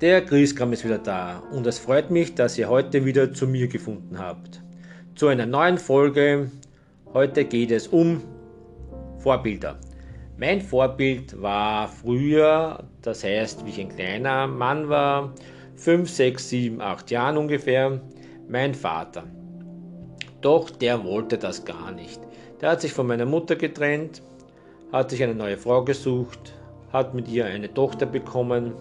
Der 0.00 0.24
Christkram 0.24 0.72
ist 0.72 0.84
wieder 0.84 0.98
da 0.98 1.42
und 1.50 1.66
es 1.66 1.80
freut 1.80 2.12
mich, 2.12 2.36
dass 2.36 2.56
ihr 2.56 2.68
heute 2.68 3.04
wieder 3.04 3.32
zu 3.32 3.48
mir 3.48 3.66
gefunden 3.66 4.16
habt. 4.16 4.62
Zu 5.16 5.26
einer 5.26 5.44
neuen 5.44 5.76
Folge. 5.76 6.52
Heute 7.12 7.44
geht 7.44 7.72
es 7.72 7.88
um 7.88 8.22
Vorbilder. 9.18 9.76
Mein 10.36 10.60
Vorbild 10.60 11.42
war 11.42 11.88
früher, 11.88 12.84
das 13.02 13.24
heißt, 13.24 13.66
wie 13.66 13.70
ich 13.70 13.80
ein 13.80 13.88
kleiner 13.88 14.46
Mann 14.46 14.88
war, 14.88 15.34
5, 15.74 16.08
6, 16.08 16.48
7, 16.48 16.80
8 16.80 17.10
Jahren 17.10 17.36
ungefähr, 17.36 18.00
mein 18.48 18.74
Vater. 18.74 19.24
Doch 20.40 20.70
der 20.70 21.02
wollte 21.02 21.38
das 21.38 21.64
gar 21.64 21.90
nicht. 21.90 22.20
Der 22.60 22.70
hat 22.70 22.82
sich 22.82 22.92
von 22.92 23.08
meiner 23.08 23.26
Mutter 23.26 23.56
getrennt, 23.56 24.22
hat 24.92 25.10
sich 25.10 25.24
eine 25.24 25.34
neue 25.34 25.56
Frau 25.56 25.82
gesucht, 25.82 26.54
hat 26.92 27.14
mit 27.14 27.26
ihr 27.26 27.46
eine 27.46 27.74
Tochter 27.74 28.06
bekommen 28.06 28.74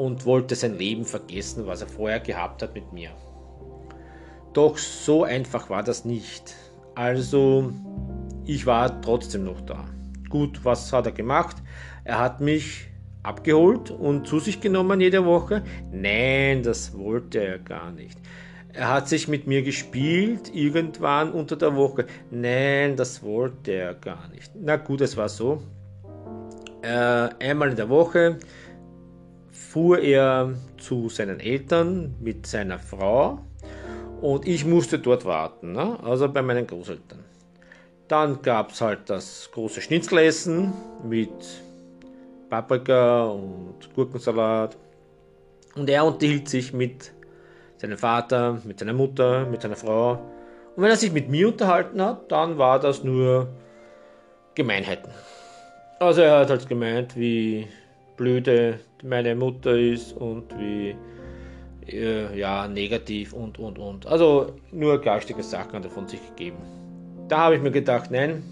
und 0.00 0.24
wollte 0.24 0.54
sein 0.54 0.78
Leben 0.78 1.04
vergessen, 1.04 1.66
was 1.66 1.82
er 1.82 1.86
vorher 1.86 2.20
gehabt 2.20 2.62
hat 2.62 2.74
mit 2.74 2.90
mir. 2.90 3.10
Doch 4.54 4.78
so 4.78 5.24
einfach 5.24 5.68
war 5.68 5.82
das 5.82 6.06
nicht. 6.06 6.54
Also, 6.94 7.70
ich 8.46 8.64
war 8.64 9.02
trotzdem 9.02 9.44
noch 9.44 9.60
da. 9.60 9.84
Gut, 10.30 10.64
was 10.64 10.90
hat 10.94 11.04
er 11.04 11.12
gemacht? 11.12 11.56
Er 12.04 12.18
hat 12.18 12.40
mich 12.40 12.88
abgeholt 13.22 13.90
und 13.90 14.26
zu 14.26 14.38
sich 14.40 14.62
genommen 14.62 15.02
jede 15.02 15.26
Woche? 15.26 15.62
Nein, 15.92 16.62
das 16.62 16.96
wollte 16.96 17.40
er 17.40 17.58
gar 17.58 17.92
nicht. 17.92 18.18
Er 18.72 18.88
hat 18.88 19.06
sich 19.06 19.28
mit 19.28 19.46
mir 19.46 19.62
gespielt, 19.62 20.50
irgendwann 20.54 21.30
unter 21.30 21.56
der 21.56 21.76
Woche. 21.76 22.06
Nein, 22.30 22.96
das 22.96 23.22
wollte 23.22 23.72
er 23.72 23.94
gar 23.94 24.28
nicht. 24.28 24.50
Na 24.54 24.76
gut, 24.76 25.02
es 25.02 25.18
war 25.18 25.28
so. 25.28 25.62
Äh, 26.80 27.28
einmal 27.38 27.68
in 27.68 27.76
der 27.76 27.90
Woche 27.90 28.38
fuhr 29.70 30.00
er 30.00 30.52
zu 30.78 31.08
seinen 31.08 31.38
Eltern 31.38 32.16
mit 32.18 32.44
seiner 32.44 32.80
Frau 32.80 33.38
und 34.20 34.46
ich 34.48 34.64
musste 34.64 34.98
dort 34.98 35.24
warten, 35.24 35.72
ne? 35.72 35.96
also 36.02 36.28
bei 36.28 36.42
meinen 36.42 36.66
Großeltern. 36.66 37.20
Dann 38.08 38.42
gab 38.42 38.72
es 38.72 38.80
halt 38.80 39.08
das 39.08 39.48
große 39.52 39.80
Schnitzelessen 39.80 40.72
mit 41.08 41.30
Paprika 42.48 43.26
und 43.26 43.76
Gurkensalat. 43.94 44.76
Und 45.76 45.88
er 45.88 46.04
unterhielt 46.04 46.48
sich 46.48 46.72
mit 46.72 47.12
seinem 47.76 47.96
Vater, 47.96 48.60
mit 48.64 48.80
seiner 48.80 48.92
Mutter, 48.92 49.46
mit 49.46 49.62
seiner 49.62 49.76
Frau. 49.76 50.14
Und 50.74 50.82
wenn 50.82 50.90
er 50.90 50.96
sich 50.96 51.12
mit 51.12 51.28
mir 51.28 51.46
unterhalten 51.46 52.02
hat, 52.02 52.32
dann 52.32 52.58
war 52.58 52.80
das 52.80 53.04
nur 53.04 53.46
Gemeinheiten. 54.56 55.12
Also 56.00 56.22
er 56.22 56.40
hat 56.40 56.50
halt 56.50 56.68
gemeint, 56.68 57.16
wie 57.16 57.68
blöde 58.20 58.78
meine 59.02 59.34
Mutter 59.34 59.78
ist 59.78 60.12
und 60.12 60.44
wie 60.58 60.94
äh, 61.90 62.38
ja, 62.38 62.68
negativ 62.68 63.32
und 63.32 63.58
und 63.58 63.78
und. 63.78 64.06
Also 64.06 64.52
nur 64.72 65.00
garstige 65.00 65.42
Sachen 65.42 65.72
hat 65.72 65.84
er 65.84 65.90
von 65.90 66.06
sich 66.06 66.20
gegeben. 66.28 66.58
Da 67.28 67.38
habe 67.38 67.56
ich 67.56 67.62
mir 67.62 67.70
gedacht, 67.70 68.10
nein, 68.10 68.42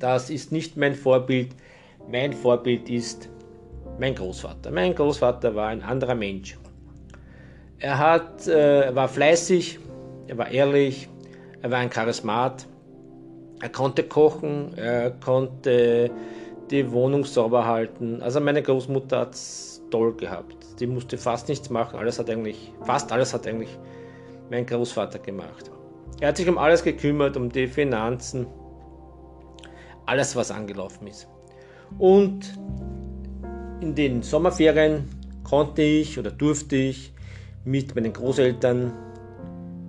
das 0.00 0.30
ist 0.30 0.50
nicht 0.50 0.76
mein 0.76 0.96
Vorbild. 0.96 1.50
Mein 2.10 2.32
Vorbild 2.32 2.90
ist 2.90 3.28
mein 4.00 4.16
Großvater. 4.16 4.72
Mein 4.72 4.96
Großvater 4.96 5.54
war 5.54 5.68
ein 5.68 5.82
anderer 5.82 6.16
Mensch. 6.16 6.58
Er 7.78 7.98
hat, 7.98 8.48
äh, 8.48 8.92
war 8.92 9.08
fleißig, 9.08 9.78
er 10.26 10.38
war 10.38 10.50
ehrlich, 10.50 11.08
er 11.62 11.70
war 11.70 11.78
ein 11.78 11.90
Charismat, 11.90 12.66
er 13.60 13.68
konnte 13.68 14.02
kochen, 14.02 14.76
er 14.76 15.12
konnte 15.12 16.10
die 16.70 16.90
Wohnung 16.92 17.24
sauber 17.24 17.66
halten. 17.66 18.22
Also 18.22 18.40
meine 18.40 18.62
Großmutter 18.62 19.20
hat 19.20 19.34
es 19.34 19.82
toll 19.90 20.14
gehabt. 20.16 20.56
Die 20.80 20.86
musste 20.86 21.18
fast 21.18 21.48
nichts 21.48 21.70
machen. 21.70 21.98
Alles 21.98 22.18
hat 22.18 22.28
eigentlich, 22.30 22.72
fast 22.82 23.12
alles 23.12 23.32
hat 23.34 23.46
eigentlich 23.46 23.78
mein 24.50 24.66
Großvater 24.66 25.18
gemacht. 25.18 25.70
Er 26.20 26.28
hat 26.28 26.36
sich 26.36 26.48
um 26.48 26.58
alles 26.58 26.82
gekümmert, 26.82 27.36
um 27.36 27.50
die 27.50 27.66
Finanzen, 27.66 28.46
alles 30.06 30.34
was 30.36 30.50
angelaufen 30.50 31.06
ist. 31.06 31.28
Und 31.98 32.58
in 33.80 33.94
den 33.94 34.22
Sommerferien 34.22 35.08
konnte 35.44 35.82
ich 35.82 36.18
oder 36.18 36.30
durfte 36.30 36.76
ich 36.76 37.12
mit 37.64 37.94
meinen 37.94 38.12
Großeltern 38.12 38.92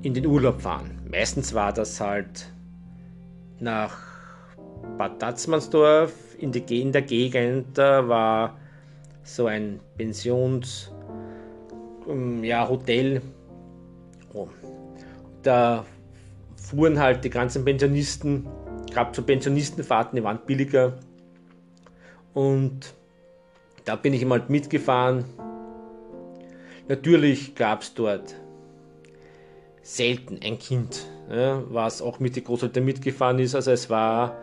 in 0.02 0.14
den 0.14 0.26
Urlaub 0.26 0.62
fahren. 0.62 1.00
Meistens 1.10 1.54
war 1.54 1.74
das 1.74 2.00
halt 2.00 2.52
nach 3.60 3.98
Bad 4.98 5.20
Tatzmannsdorf 5.20 6.14
in, 6.40 6.52
der 6.52 7.02
Gegend. 7.02 7.78
War 7.78 8.58
so 9.24 9.48
ein 9.48 9.80
Pensions, 9.98 10.92
ähm, 12.08 12.44
ja, 12.44 12.68
Hotel. 12.68 13.22
Oh. 14.34 14.48
Da 15.44 15.86
fuhren 16.56 17.00
halt 17.00 17.24
die 17.24 17.30
ganzen 17.30 17.64
Pensionisten, 17.64 18.48
gab 18.94 19.16
so 19.16 19.22
Pensionistenfahrten, 19.22 20.16
die 20.16 20.24
waren 20.24 20.40
billiger. 20.46 20.98
Und 22.34 22.94
da 23.86 23.96
bin 23.96 24.14
ich 24.14 24.26
mal 24.26 24.44
mitgefahren. 24.48 25.26
Natürlich 26.88 27.56
gab 27.56 27.82
es 27.82 27.94
dort 27.94 28.36
selten 29.82 30.40
ein 30.44 30.60
Kind, 30.60 31.06
ja, 31.30 31.64
was 31.70 32.02
auch 32.02 32.20
mit 32.20 32.36
den 32.36 32.44
Großeltern 32.44 32.84
mitgefahren 32.84 33.40
ist. 33.40 33.56
Also 33.56 33.72
es 33.72 33.90
war 33.90 34.38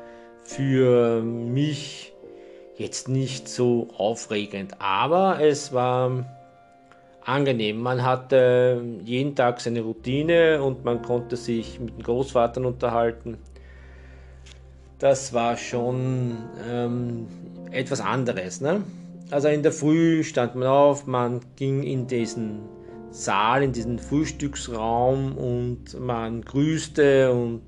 für 0.45 1.23
mich 1.23 2.13
jetzt 2.77 3.09
nicht 3.09 3.49
so 3.49 3.89
aufregend, 3.97 4.81
aber 4.81 5.41
es 5.41 5.73
war 5.73 6.25
angenehm. 7.25 7.81
Man 7.81 8.05
hatte 8.05 8.83
jeden 9.05 9.35
Tag 9.35 9.61
seine 9.61 9.81
Routine 9.81 10.63
und 10.63 10.85
man 10.85 11.03
konnte 11.03 11.37
sich 11.37 11.81
mit 11.81 11.97
den 11.97 12.03
Großvatern 12.03 12.65
unterhalten. 12.67 13.39
Das 14.99 15.33
war 15.33 15.57
schon 15.57 16.37
ähm, 16.69 17.27
etwas 17.71 18.01
anderes. 18.01 18.61
Ne? 18.61 18.83
Also 19.31 19.49
in 19.49 19.63
der 19.63 19.73
Früh 19.73 20.23
stand 20.23 20.55
man 20.55 20.69
auf, 20.69 21.07
man 21.07 21.41
ging 21.57 21.83
in 21.83 22.07
diesen 22.07 22.61
Saal, 23.11 23.63
in 23.63 23.73
diesen 23.73 23.99
Frühstücksraum 23.99 25.37
und 25.37 25.99
man 25.99 26.43
grüßte 26.43 27.33
und 27.33 27.63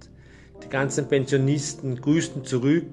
die 0.63 0.69
ganzen 0.69 1.09
Pensionisten 1.09 2.01
grüßten 2.01 2.45
zurück 2.45 2.87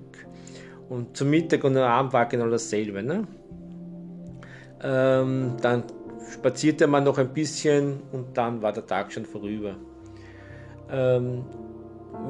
und 0.90 1.18
zum 1.18 1.30
Mittag 1.30 1.64
und 1.64 1.78
am 1.78 1.84
Abend 1.84 2.14
war 2.14 2.26
genau 2.28 2.50
dasselbe. 2.50 3.02
Ne? 3.02 3.28
Ähm, 4.84 5.54
dann 5.62 5.84
spazierte 6.32 6.88
man 6.88 7.04
noch 7.04 7.18
ein 7.18 7.34
bisschen 7.34 8.02
und 8.12 8.38
dann 8.38 8.62
war 8.62 8.74
der 8.74 8.86
Tag 8.86 9.12
schon 9.12 9.26
vorüber. 9.26 9.76
Ähm, 10.90 11.46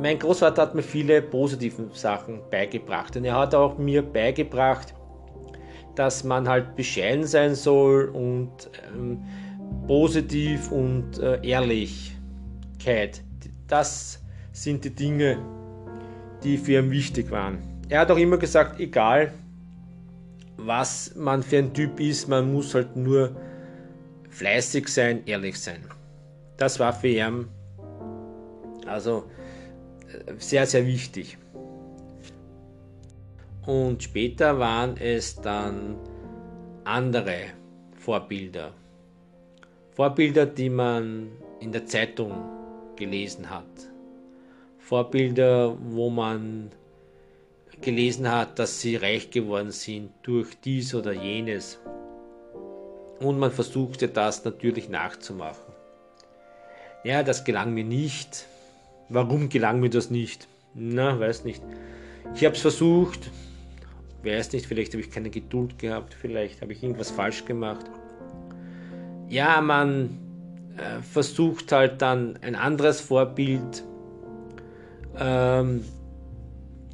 mein 0.01 0.17
Großvater 0.17 0.61
hat 0.61 0.75
mir 0.75 0.83
viele 0.83 1.21
positive 1.21 1.89
Sachen 1.93 2.41
beigebracht 2.49 3.15
und 3.17 3.25
er 3.25 3.37
hat 3.37 3.53
auch 3.53 3.77
mir 3.77 4.01
beigebracht, 4.01 4.93
dass 5.95 6.23
man 6.23 6.47
halt 6.47 6.75
bescheiden 6.75 7.25
sein 7.25 7.55
soll 7.55 8.09
und 8.09 8.69
ähm, 8.95 9.23
positiv 9.87 10.71
und 10.71 11.19
äh, 11.19 11.39
Ehrlichkeit. 11.45 13.21
Das 13.67 14.22
sind 14.53 14.85
die 14.85 14.95
Dinge, 14.95 15.37
die 16.43 16.57
für 16.57 16.79
ihn 16.79 16.89
wichtig 16.89 17.29
waren. 17.31 17.57
Er 17.89 17.99
hat 18.01 18.11
auch 18.11 18.17
immer 18.17 18.37
gesagt, 18.37 18.79
egal 18.79 19.33
was 20.57 21.15
man 21.15 21.43
für 21.43 21.57
ein 21.57 21.73
Typ 21.73 21.99
ist, 21.99 22.29
man 22.29 22.53
muss 22.53 22.73
halt 22.73 22.95
nur 22.95 23.35
fleißig 24.29 24.87
sein, 24.87 25.23
ehrlich 25.25 25.59
sein. 25.59 25.83
Das 26.57 26.79
war 26.79 26.93
für 26.93 27.09
ihn 27.09 27.47
also 28.87 29.25
äh, 30.07 30.33
sehr, 30.37 30.65
sehr 30.65 30.85
wichtig. 30.85 31.37
Und 33.65 34.03
später 34.03 34.59
waren 34.59 34.97
es 34.97 35.35
dann 35.35 35.95
andere 36.83 37.45
Vorbilder. 37.95 38.73
Vorbilder, 39.91 40.45
die 40.45 40.69
man 40.69 41.29
in 41.59 41.71
der 41.71 41.85
Zeitung 41.85 42.33
gelesen 42.95 43.49
hat. 43.49 43.92
Vorbilder, 44.93 45.75
wo 45.89 46.11
man 46.11 46.69
gelesen 47.81 48.31
hat, 48.31 48.59
dass 48.59 48.79
sie 48.79 48.95
reich 48.95 49.31
geworden 49.31 49.71
sind 49.71 50.11
durch 50.21 50.49
dies 50.63 50.93
oder 50.93 51.13
jenes. 51.13 51.79
Und 53.19 53.39
man 53.39 53.49
versuchte 53.49 54.07
das 54.07 54.45
natürlich 54.45 54.89
nachzumachen. 54.89 55.73
Ja, 57.03 57.23
das 57.23 57.43
gelang 57.43 57.73
mir 57.73 57.83
nicht. 57.83 58.45
Warum 59.09 59.49
gelang 59.49 59.79
mir 59.79 59.89
das 59.89 60.11
nicht? 60.11 60.47
Na, 60.75 61.19
weiß 61.19 61.43
nicht. 61.43 61.63
Ich 62.35 62.45
habe 62.45 62.53
es 62.53 62.61
versucht, 62.61 63.31
weiß 64.23 64.53
nicht, 64.53 64.67
vielleicht 64.67 64.93
habe 64.93 65.01
ich 65.01 65.09
keine 65.09 65.31
Geduld 65.31 65.79
gehabt, 65.79 66.13
vielleicht 66.13 66.61
habe 66.61 66.71
ich 66.71 66.83
irgendwas 66.83 67.09
falsch 67.09 67.45
gemacht. 67.45 67.87
Ja, 69.27 69.59
man 69.59 70.19
äh, 70.77 71.01
versucht 71.01 71.71
halt 71.71 72.03
dann 72.03 72.37
ein 72.43 72.53
anderes 72.53 73.01
Vorbild 73.01 73.83
ähm, 75.19 75.83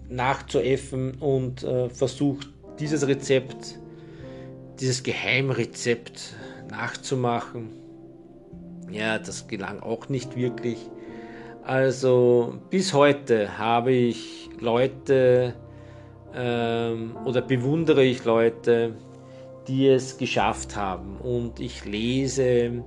nachzuäffen 0.10 1.16
und 1.16 1.64
äh, 1.64 1.90
versucht 1.90 2.50
dieses 2.80 3.08
Rezept 3.08 3.80
dieses 4.80 5.04
Geheimrezept 5.04 6.36
nachzumachen. 6.70 7.70
Ja, 8.92 9.20
das 9.20 9.48
gelang 9.48 9.82
auch 9.82 10.10
nicht 10.10 10.36
wirklich. 10.36 10.78
Also 11.64 12.56
bis 12.70 12.94
heute 12.94 13.58
habe 13.58 13.92
ich 13.92 14.50
Leute 14.60 15.54
ähm, 16.34 17.16
oder 17.26 17.42
bewundere 17.42 18.04
ich 18.04 18.24
Leute, 18.26 18.96
die 19.68 19.88
es 19.88 20.18
geschafft 20.18 20.76
haben. 20.76 21.18
Und 21.18 21.60
ich 21.60 21.86
lese 21.86 22.84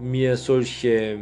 mir 0.00 0.36
solche 0.36 1.18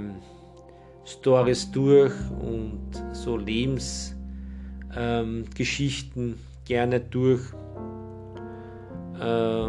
Stories 1.05 1.71
durch 1.73 2.13
und 2.41 2.91
so 3.27 3.37
Lebensgeschichten 3.37 6.29
ähm, 6.29 6.39
gerne 6.65 7.01
durch. 7.01 7.43
Äh, 9.21 9.67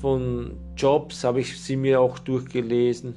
von 0.00 0.56
Jobs 0.76 1.24
habe 1.24 1.40
ich 1.40 1.60
sie 1.60 1.74
mir 1.74 2.00
auch 2.00 2.20
durchgelesen. 2.20 3.16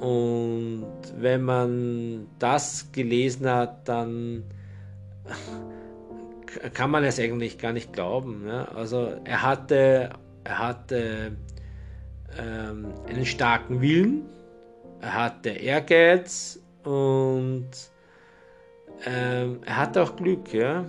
Und 0.00 0.86
wenn 1.18 1.42
man 1.42 2.26
das 2.38 2.90
gelesen 2.92 3.46
hat, 3.46 3.86
dann 3.88 4.44
kann 6.72 6.90
man 6.90 7.04
es 7.04 7.20
eigentlich 7.20 7.58
gar 7.58 7.74
nicht 7.74 7.92
glauben. 7.92 8.44
Ne? 8.44 8.66
Also 8.74 9.12
er 9.24 9.42
hatte, 9.42 10.08
er 10.44 10.58
hatte 10.58 11.36
ähm, 12.38 12.86
einen 13.06 13.26
starken 13.26 13.82
Willen, 13.82 14.22
er 15.02 15.14
hatte 15.14 15.50
Ehrgeiz 15.50 16.58
und 16.84 17.68
ähm, 19.06 19.60
er 19.64 19.76
hatte 19.76 20.02
auch 20.02 20.16
Glück, 20.16 20.52
ja. 20.52 20.84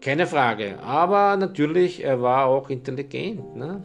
Keine 0.00 0.26
Frage. 0.26 0.78
Aber 0.80 1.36
natürlich, 1.36 2.04
er 2.04 2.20
war 2.20 2.46
auch 2.46 2.68
intelligent. 2.68 3.56
Ne? 3.56 3.82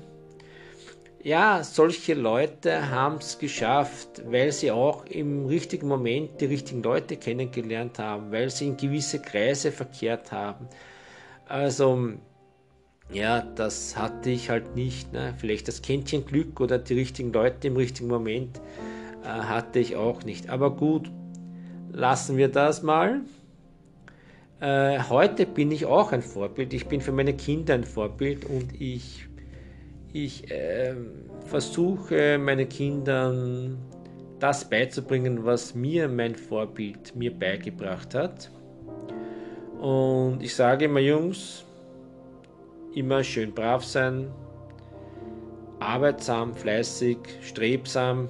Ja, 1.23 1.63
solche 1.63 2.13
Leute 2.13 2.91
haben 2.91 3.17
es 3.17 3.39
geschafft, 3.39 4.21
weil 4.25 4.51
sie 4.51 4.71
auch 4.71 5.05
im 5.05 5.45
richtigen 5.47 5.87
Moment 5.87 6.39
die 6.39 6.45
richtigen 6.45 6.81
Leute 6.81 7.17
kennengelernt 7.17 7.99
haben, 7.99 8.31
weil 8.31 8.49
sie 8.49 8.67
in 8.67 8.77
gewisse 8.77 9.21
Kreise 9.21 9.71
verkehrt 9.71 10.31
haben. 10.31 10.67
Also, 11.45 12.13
ja, 13.11 13.41
das 13.41 13.97
hatte 13.97 14.29
ich 14.29 14.49
halt 14.49 14.75
nicht. 14.75 15.11
Ne? 15.11 15.33
Vielleicht 15.37 15.67
das 15.67 15.81
Kännchen 15.81 16.25
Glück 16.25 16.59
oder 16.61 16.77
die 16.77 16.93
richtigen 16.93 17.33
Leute 17.33 17.67
im 17.67 17.75
richtigen 17.75 18.07
Moment 18.07 18.61
äh, 19.23 19.27
hatte 19.27 19.79
ich 19.79 19.95
auch 19.95 20.23
nicht. 20.23 20.49
Aber 20.49 20.71
gut, 20.75 21.11
lassen 21.91 22.37
wir 22.37 22.49
das 22.49 22.83
mal. 22.83 23.21
Äh, 24.59 24.99
heute 25.09 25.45
bin 25.45 25.71
ich 25.71 25.85
auch 25.85 26.11
ein 26.11 26.21
Vorbild. 26.21 26.73
Ich 26.73 26.87
bin 26.87 27.01
für 27.01 27.11
meine 27.11 27.33
Kinder 27.33 27.73
ein 27.73 27.83
Vorbild 27.83 28.45
und 28.45 28.79
ich 28.79 29.29
ich 30.11 30.49
äh, 30.49 30.95
versuche 31.45 32.39
meinen 32.39 32.67
Kindern 32.67 33.77
das 34.39 34.67
beizubringen, 34.67 35.45
was 35.45 35.75
mir 35.75 36.07
mein 36.07 36.35
Vorbild 36.35 37.15
mir 37.15 37.31
beigebracht 37.31 38.15
hat. 38.15 38.49
Und 39.79 40.39
ich 40.41 40.55
sage 40.55 40.85
immer, 40.85 40.99
Jungs, 40.99 41.63
immer 42.95 43.23
schön 43.23 43.53
brav 43.53 43.85
sein, 43.85 44.31
arbeitsam, 45.79 46.53
fleißig, 46.53 47.17
strebsam, 47.41 48.29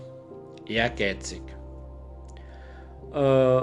ehrgeizig. 0.68 1.42
Äh, 3.14 3.62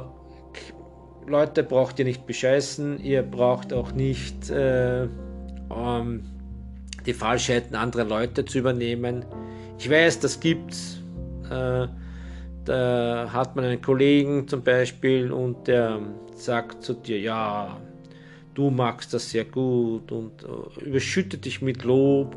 Leute 1.28 1.62
braucht 1.64 1.98
ihr 1.98 2.04
nicht 2.04 2.26
bescheißen, 2.26 3.02
ihr 3.02 3.22
braucht 3.22 3.72
auch 3.72 3.92
nicht 3.92 4.48
äh, 4.50 5.04
ähm, 5.04 6.24
die 7.04 7.12
Falschheiten 7.12 7.74
anderer 7.74 8.04
Leute 8.04 8.44
zu 8.44 8.58
übernehmen. 8.58 9.24
Ich 9.78 9.90
weiß, 9.90 10.20
das 10.20 10.38
gibt's. 10.40 11.02
Äh, 11.50 11.88
da 12.64 13.28
hat 13.32 13.54
man 13.54 13.64
einen 13.64 13.82
Kollegen 13.82 14.48
zum 14.48 14.62
Beispiel 14.62 15.30
und 15.30 15.68
der 15.68 16.00
sagt 16.34 16.82
zu 16.82 16.94
dir, 16.94 17.20
ja, 17.20 17.76
du 18.54 18.70
magst 18.70 19.14
das 19.14 19.30
sehr 19.30 19.44
gut 19.44 20.10
und 20.10 20.42
äh, 20.42 20.84
überschüttet 20.84 21.44
dich 21.44 21.62
mit 21.62 21.84
Lob. 21.84 22.36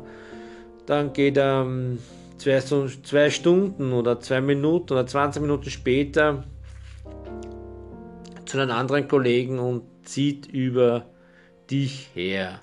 Dann 0.86 1.12
geht 1.12 1.36
er 1.36 1.62
ähm, 1.62 1.98
zwei, 2.38 2.60
zwei 2.60 3.30
Stunden 3.30 3.92
oder 3.92 4.20
zwei 4.20 4.40
Minuten 4.40 4.92
oder 4.92 5.06
20 5.06 5.42
Minuten 5.42 5.70
später 5.70 6.44
zu 8.50 8.58
einem 8.58 8.72
anderen 8.72 9.08
Kollegen 9.08 9.58
und 9.58 9.82
zieht 10.04 10.46
über 10.46 11.06
dich 11.70 12.10
her 12.14 12.60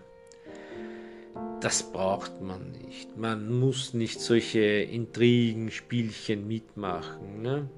das 1.62 1.84
braucht 1.84 2.42
man 2.42 2.72
nicht. 2.72 3.18
Man 3.18 3.60
muss 3.60 3.94
nicht 3.94 4.20
solche 4.20 4.60
Intrigen, 4.60 5.72
Spielchen 5.72 6.48
mitmachen. 6.48 7.42
Ne? 7.42 7.70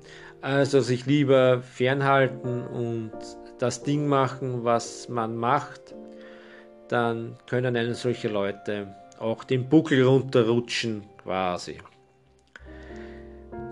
Also 0.42 0.82
sich 0.82 1.06
lieber 1.06 1.62
fernhalten 1.62 2.66
und 2.66 3.12
das 3.58 3.84
Ding 3.84 4.08
machen, 4.08 4.64
was 4.64 5.10
man 5.10 5.36
macht, 5.36 5.96
dann 6.88 7.38
können 7.48 7.76
einen 7.76 7.94
solche 7.94 8.28
Leute 8.28 8.96
auch 9.20 9.44
den 9.44 9.68
Buckel 9.68 10.04
runterrutschen 10.04 11.04
quasi. 11.24 11.78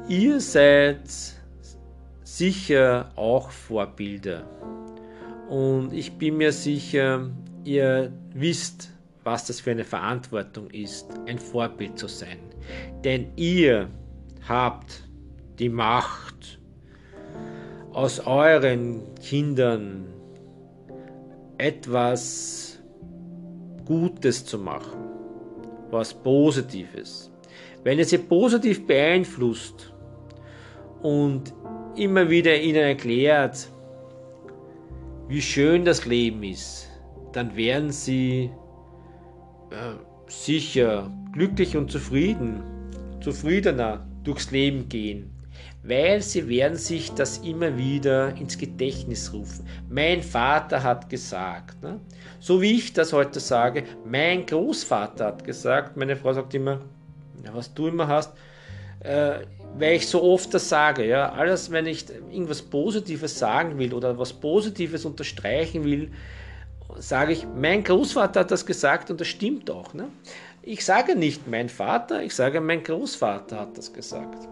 Ihr 0.10 0.40
seid 0.40 1.01
sicher 2.27 3.09
auch 3.15 3.50
Vorbilder 3.51 4.44
und 5.47 5.94
ich 5.94 6.12
bin 6.18 6.38
mir 6.38 6.51
sicher, 6.51 7.29
ihr 7.63 8.12
wisst, 8.33 8.89
was 9.24 9.47
das 9.47 9.62
für 9.62 9.71
eine 9.71 9.85
Verantwortung 9.85 10.69
ist, 10.71 11.07
ein 11.25 11.39
Vorbild 11.39 11.97
zu 11.97 12.07
sein. 12.07 12.39
Denn 13.03 13.31
ihr 13.38 13.89
habt 14.47 15.03
die 15.57 15.69
Macht, 15.69 16.59
aus 17.94 18.19
euren 18.19 19.15
Kindern 19.15 20.06
etwas 21.57 22.80
Gutes 23.85 24.45
zu 24.45 24.59
machen, 24.59 25.00
was 25.89 26.13
Positives. 26.13 27.31
Wenn 27.83 28.00
ihr 28.00 28.06
sie 28.06 28.18
positiv 28.18 28.85
beeinflusst 28.85 29.94
und 31.01 31.53
immer 31.97 32.30
wieder 32.30 32.56
ihnen 32.59 32.83
erklärt, 32.83 33.69
wie 35.27 35.42
schön 35.42 35.83
das 35.83 36.06
Leben 36.06 36.44
ist, 36.44 36.87
dann 37.33 37.56
werden 37.56 37.92
sie 37.92 38.49
äh, 39.71 39.95
sicher, 40.27 41.11
glücklich 41.33 41.75
und 41.75 41.92
zufrieden, 41.92 42.63
zufriedener 43.19 44.07
durchs 44.23 44.51
Leben 44.51 44.87
gehen, 44.87 45.31
weil 45.83 46.21
sie 46.21 46.47
werden 46.47 46.77
sich 46.77 47.11
das 47.13 47.39
immer 47.39 47.77
wieder 47.77 48.35
ins 48.37 48.57
Gedächtnis 48.57 49.33
rufen. 49.33 49.66
Mein 49.89 50.21
Vater 50.21 50.83
hat 50.83 51.09
gesagt, 51.09 51.81
ne? 51.81 51.99
so 52.39 52.61
wie 52.61 52.75
ich 52.75 52.94
das 52.94 53.11
heute 53.11 53.39
sage, 53.39 53.83
mein 54.06 54.45
Großvater 54.45 55.25
hat 55.25 55.44
gesagt, 55.44 55.97
meine 55.97 56.16
Frau 56.16 56.33
sagt 56.33 56.54
immer, 56.54 56.81
was 57.51 57.73
du 57.73 57.87
immer 57.87 58.07
hast, 58.07 58.33
äh, 58.99 59.39
weil 59.78 59.95
ich 59.95 60.07
so 60.07 60.24
oft 60.24 60.54
das 60.54 60.69
sage, 60.69 61.06
ja, 61.06 61.31
alles, 61.33 61.71
wenn 61.71 61.86
ich 61.86 62.06
irgendwas 62.09 62.62
Positives 62.62 63.38
sagen 63.38 63.78
will 63.78 63.94
oder 63.94 64.18
was 64.18 64.33
Positives 64.33 65.06
unterstreichen 65.06 65.83
will, 65.83 66.12
sage 66.97 67.33
ich, 67.33 67.45
mein 67.56 67.83
Großvater 67.83 68.42
hat 68.42 68.52
das 68.52 68.66
gesagt 68.66 69.12
und 69.12 69.21
das 69.21 69.28
stimmt 69.28 69.69
auch. 69.69 69.94
Ne? 69.94 70.07
Ich 70.64 70.83
sage 70.83 71.16
nicht 71.16 71.47
mein 71.47 71.69
Vater, 71.69 72.24
ich 72.24 72.33
sage 72.36 72.59
mein 72.62 72.83
Großvater 72.83 73.59
hat 73.59 73.78
das 73.78 73.94
gesagt. 73.94 74.47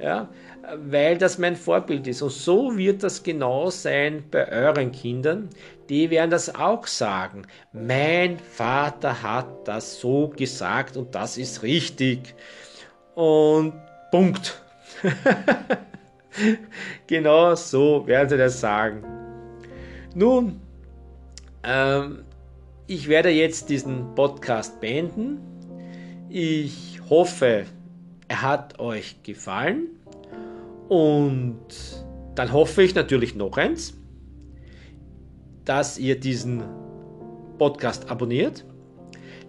Ja, 0.00 0.28
weil 0.76 1.16
das 1.18 1.38
mein 1.38 1.56
Vorbild 1.56 2.06
ist. 2.06 2.20
Und 2.20 2.32
so 2.32 2.76
wird 2.76 3.02
das 3.02 3.22
genau 3.22 3.70
sein 3.70 4.24
bei 4.30 4.50
euren 4.50 4.90
Kindern. 4.90 5.48
Die 5.88 6.10
werden 6.10 6.30
das 6.30 6.54
auch 6.54 6.86
sagen. 6.86 7.46
Mein 7.72 8.38
Vater 8.38 9.22
hat 9.22 9.68
das 9.68 10.00
so 10.00 10.28
gesagt 10.28 10.96
und 10.96 11.14
das 11.14 11.38
ist 11.38 11.62
richtig. 11.62 12.34
Und 13.14 13.74
Punkt. 14.14 14.62
genau 17.08 17.56
so 17.56 18.06
werden 18.06 18.28
sie 18.28 18.36
das 18.36 18.60
sagen. 18.60 19.02
Nun, 20.14 20.60
ähm, 21.64 22.22
ich 22.86 23.08
werde 23.08 23.30
jetzt 23.30 23.70
diesen 23.70 24.14
Podcast 24.14 24.80
beenden. 24.80 25.40
Ich 26.28 27.00
hoffe, 27.10 27.64
er 28.28 28.42
hat 28.42 28.78
euch 28.78 29.20
gefallen. 29.24 29.88
Und 30.88 31.66
dann 32.36 32.52
hoffe 32.52 32.84
ich 32.84 32.94
natürlich 32.94 33.34
noch 33.34 33.56
eins, 33.56 33.94
dass 35.64 35.98
ihr 35.98 36.20
diesen 36.20 36.62
Podcast 37.58 38.08
abonniert. 38.08 38.64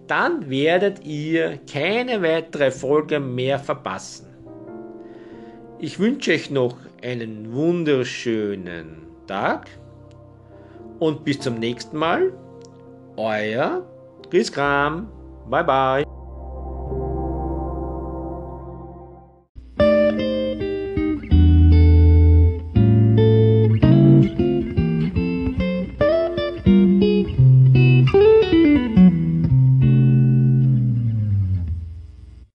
Dann 0.08 0.50
werdet 0.50 1.04
ihr 1.04 1.60
keine 1.72 2.20
weitere 2.20 2.72
Folge 2.72 3.20
mehr 3.20 3.60
verpassen. 3.60 4.26
Ich 5.78 5.98
wünsche 5.98 6.32
euch 6.32 6.50
noch 6.50 6.76
einen 7.02 7.52
wunderschönen 7.52 9.02
Tag 9.26 9.68
und 11.00 11.22
bis 11.24 11.38
zum 11.40 11.56
nächsten 11.58 11.98
Mal. 11.98 12.32
Euer 13.16 13.84
Chris 14.30 14.50
Kram. 14.50 15.08
Bye 15.50 15.64
bye. 15.64 16.15